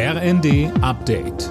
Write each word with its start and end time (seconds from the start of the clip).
RND 0.00 0.70
Update. 0.80 1.48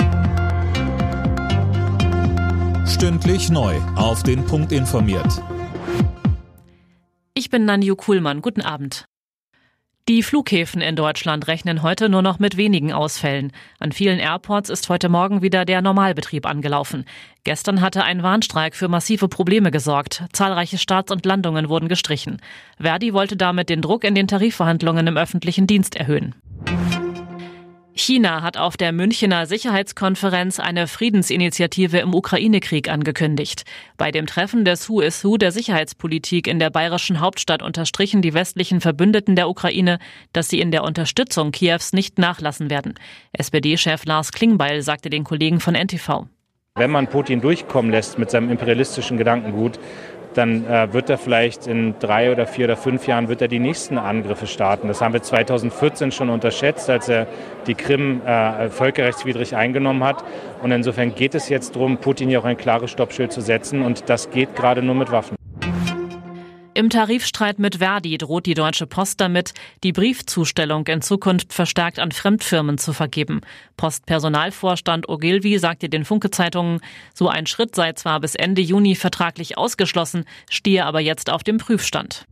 Stündlich 2.87 3.49
neu. 3.49 3.75
Auf 3.97 4.23
den 4.23 4.45
Punkt 4.45 4.71
informiert. 4.71 5.43
Ich 7.33 7.49
bin 7.49 7.65
Nanju 7.65 7.97
Kuhlmann. 7.97 8.41
Guten 8.41 8.61
Abend. 8.61 9.03
Die 10.07 10.23
Flughäfen 10.23 10.79
in 10.79 10.95
Deutschland 10.95 11.49
rechnen 11.49 11.81
heute 11.81 12.07
nur 12.07 12.21
noch 12.21 12.39
mit 12.39 12.55
wenigen 12.55 12.93
Ausfällen. 12.93 13.51
An 13.79 13.91
vielen 13.91 14.17
Airports 14.19 14.69
ist 14.69 14.87
heute 14.87 15.09
Morgen 15.09 15.41
wieder 15.41 15.65
der 15.65 15.81
Normalbetrieb 15.81 16.45
angelaufen. 16.45 17.03
Gestern 17.43 17.81
hatte 17.81 18.05
ein 18.05 18.23
Warnstreik 18.23 18.77
für 18.77 18.87
massive 18.87 19.27
Probleme 19.27 19.71
gesorgt. 19.71 20.23
Zahlreiche 20.31 20.77
Starts 20.77 21.11
und 21.11 21.25
Landungen 21.25 21.67
wurden 21.67 21.89
gestrichen. 21.89 22.41
Verdi 22.79 23.11
wollte 23.11 23.35
damit 23.35 23.67
den 23.67 23.81
Druck 23.81 24.05
in 24.05 24.15
den 24.15 24.29
Tarifverhandlungen 24.29 25.05
im 25.05 25.17
öffentlichen 25.17 25.67
Dienst 25.67 25.97
erhöhen. 25.97 26.33
China 27.97 28.41
hat 28.43 28.57
auf 28.57 28.77
der 28.77 28.91
Münchener 28.91 29.45
Sicherheitskonferenz 29.45 30.59
eine 30.59 30.87
Friedensinitiative 30.87 31.97
im 31.97 32.13
Ukraine-Krieg 32.13 32.89
angekündigt. 32.89 33.63
Bei 33.97 34.11
dem 34.11 34.27
Treffen 34.27 34.65
des 34.65 34.89
Who 34.89 35.01
is 35.01 35.23
Who 35.23 35.37
der 35.37 35.51
Sicherheitspolitik 35.51 36.47
in 36.47 36.59
der 36.59 36.69
bayerischen 36.69 37.19
Hauptstadt 37.19 37.61
unterstrichen 37.61 38.21
die 38.21 38.33
westlichen 38.33 38.81
Verbündeten 38.81 39.35
der 39.35 39.49
Ukraine, 39.49 39.99
dass 40.31 40.49
sie 40.49 40.61
in 40.61 40.71
der 40.71 40.83
Unterstützung 40.83 41.51
Kiews 41.51 41.93
nicht 41.93 42.19
nachlassen 42.19 42.69
werden. 42.69 42.95
SPD-Chef 43.33 44.05
Lars 44.05 44.31
Klingbeil 44.31 44.81
sagte 44.81 45.09
den 45.09 45.23
Kollegen 45.23 45.59
von 45.59 45.73
NTV. 45.73 46.27
Wenn 46.75 46.91
man 46.91 47.07
Putin 47.07 47.41
durchkommen 47.41 47.89
lässt 47.89 48.19
mit 48.19 48.29
seinem 48.29 48.51
imperialistischen 48.51 49.17
Gedankengut, 49.17 49.79
dann 50.37 50.65
äh, 50.65 50.93
wird 50.93 51.09
er 51.09 51.17
vielleicht 51.17 51.67
in 51.67 51.95
drei 51.99 52.31
oder 52.31 52.45
vier 52.45 52.65
oder 52.65 52.77
fünf 52.77 53.07
Jahren 53.07 53.27
wird 53.27 53.41
er 53.41 53.47
die 53.47 53.59
nächsten 53.59 53.97
Angriffe 53.97 54.47
starten. 54.47 54.87
Das 54.87 55.01
haben 55.01 55.13
wir 55.13 55.21
2014 55.21 56.11
schon 56.11 56.29
unterschätzt, 56.29 56.89
als 56.89 57.09
er 57.09 57.27
die 57.65 57.75
Krim 57.75 58.21
äh, 58.25 58.69
völkerrechtswidrig 58.69 59.55
eingenommen 59.55 60.03
hat. 60.03 60.23
Und 60.61 60.71
insofern 60.71 61.15
geht 61.15 61.35
es 61.35 61.49
jetzt 61.49 61.75
darum, 61.75 61.97
Putin 61.97 62.29
hier 62.29 62.39
auch 62.39 62.45
ein 62.45 62.57
klares 62.57 62.91
Stoppschild 62.91 63.31
zu 63.31 63.41
setzen. 63.41 63.81
Und 63.81 64.09
das 64.09 64.29
geht 64.29 64.55
gerade 64.55 64.81
nur 64.81 64.95
mit 64.95 65.11
Waffen. 65.11 65.37
Im 66.77 66.91
Tarifstreit 66.91 67.57
mit 67.57 67.77
Verdi 67.77 68.19
droht 68.19 68.45
die 68.45 68.53
Deutsche 68.53 68.85
Post 68.85 69.19
damit, 69.19 69.55
die 69.83 69.91
Briefzustellung 69.91 70.85
in 70.85 71.01
Zukunft 71.01 71.51
verstärkt 71.51 71.97
an 71.97 72.11
Fremdfirmen 72.11 72.77
zu 72.77 72.93
vergeben. 72.93 73.41
Postpersonalvorstand 73.77 75.09
Ogilvy 75.09 75.57
sagte 75.57 75.89
den 75.89 76.05
Funke-Zeitungen, 76.05 76.81
so 77.15 77.29
ein 77.29 77.47
Schritt 77.47 77.73
sei 77.73 77.93
zwar 77.93 78.19
bis 78.19 78.35
Ende 78.35 78.61
Juni 78.61 78.93
vertraglich 78.93 79.57
ausgeschlossen, 79.57 80.25
stehe 80.51 80.85
aber 80.85 80.99
jetzt 80.99 81.31
auf 81.31 81.43
dem 81.43 81.57
Prüfstand. 81.57 82.27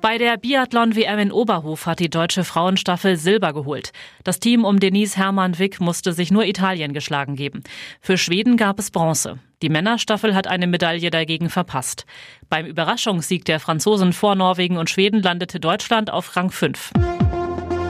Bei 0.00 0.16
der 0.16 0.36
Biathlon-WM 0.36 1.18
in 1.18 1.32
Oberhof 1.32 1.86
hat 1.86 1.98
die 1.98 2.08
deutsche 2.08 2.44
Frauenstaffel 2.44 3.16
Silber 3.16 3.52
geholt. 3.52 3.92
Das 4.22 4.38
Team 4.38 4.64
um 4.64 4.78
Denise 4.78 5.16
Hermann-Wick 5.16 5.80
musste 5.80 6.12
sich 6.12 6.30
nur 6.30 6.44
Italien 6.44 6.92
geschlagen 6.92 7.34
geben. 7.34 7.64
Für 8.00 8.16
Schweden 8.16 8.56
gab 8.56 8.78
es 8.78 8.90
Bronze. 8.92 9.38
Die 9.60 9.68
Männerstaffel 9.68 10.36
hat 10.36 10.46
eine 10.46 10.68
Medaille 10.68 11.10
dagegen 11.10 11.50
verpasst. 11.50 12.06
Beim 12.48 12.66
Überraschungssieg 12.66 13.44
der 13.44 13.58
Franzosen 13.58 14.12
vor 14.12 14.36
Norwegen 14.36 14.76
und 14.76 14.88
Schweden 14.88 15.20
landete 15.20 15.58
Deutschland 15.58 16.10
auf 16.12 16.36
Rang 16.36 16.50
5. 16.50 16.92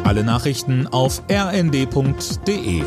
Alle 0.04 0.24
Nachrichten 0.24 0.86
auf 0.86 1.22
rnd.de 1.30 2.82